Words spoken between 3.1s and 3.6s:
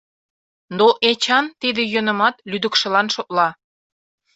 шотла.